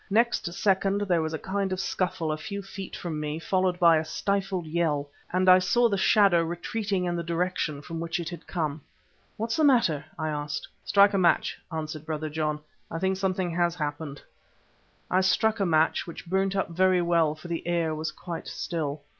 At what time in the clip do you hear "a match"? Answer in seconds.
11.13-11.55, 15.59-16.07